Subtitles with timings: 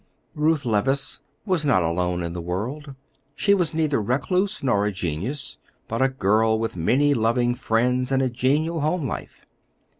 [0.33, 2.95] Ruth Levice was not alone in the world;
[3.35, 8.23] she was neither recluse nor a genius, but a girl with many loving friends and
[8.23, 9.45] a genial home life.